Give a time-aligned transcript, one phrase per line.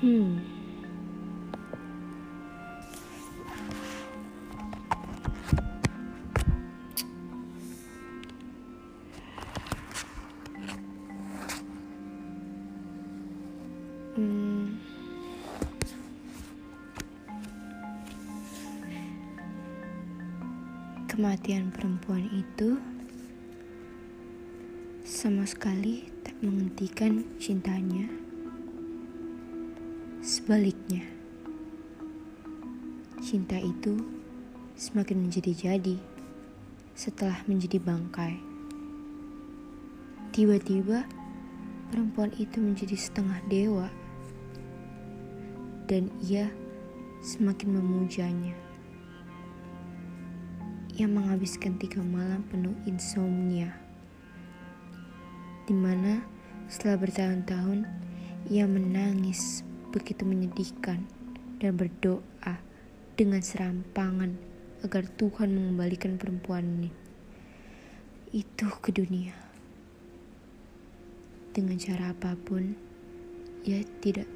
[0.00, 0.40] Hmm.
[21.12, 22.80] Kematian perempuan itu
[25.04, 28.29] sama sekali tak menghentikan cintanya.
[30.20, 31.00] Sebaliknya,
[33.24, 33.96] cinta itu
[34.76, 35.96] semakin menjadi-jadi
[36.92, 38.36] setelah menjadi bangkai.
[40.36, 41.08] Tiba-tiba,
[41.88, 43.88] perempuan itu menjadi setengah dewa,
[45.88, 46.52] dan ia
[47.24, 48.52] semakin memujanya
[51.00, 53.72] yang menghabiskan tiga malam penuh insomnia.
[55.64, 56.20] Di mana
[56.68, 57.88] setelah bertahun-tahun
[58.52, 61.02] ia menangis begitu menyedihkan
[61.58, 62.62] dan berdoa
[63.18, 64.38] dengan serampangan
[64.80, 66.90] agar Tuhan mengembalikan perempuan ini
[68.30, 69.34] itu ke dunia.
[71.50, 72.78] Dengan cara apa pun,
[73.66, 74.30] ia tidak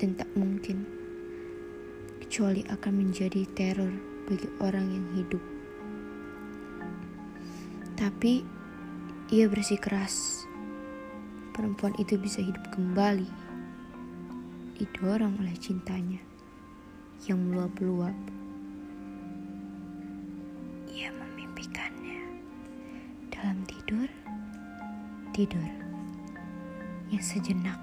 [0.00, 0.88] dan tak mungkin
[2.24, 3.92] kecuali akan menjadi teror
[4.24, 5.44] bagi orang yang hidup.
[8.00, 8.40] Tapi
[9.28, 10.48] ia bersikeras
[11.52, 13.47] perempuan itu bisa hidup kembali
[14.78, 16.22] didorong oleh cintanya
[17.26, 18.14] yang meluap-luap.
[20.86, 22.22] Ia memimpikannya
[23.34, 24.06] dalam tidur,
[25.34, 25.70] tidur
[27.10, 27.78] yang sejenak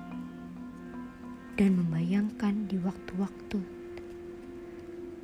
[1.59, 3.59] dan membayangkan di waktu-waktu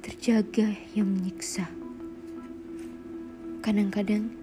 [0.02, 1.69] terjaga yang menyiksa.
[3.61, 4.33] Kadang-kadang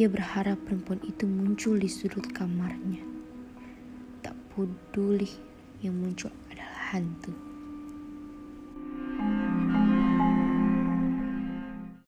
[0.00, 3.04] ia berharap perempuan itu muncul di sudut kamarnya.
[4.24, 5.28] Tak peduli
[5.84, 7.51] yang muncul adalah 憾的。